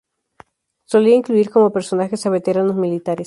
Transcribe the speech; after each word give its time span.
Solía 0.85 1.13
incluir 1.15 1.51
como 1.51 1.71
personajes 1.71 2.25
a 2.25 2.31
veteranos 2.31 2.75
militares. 2.75 3.19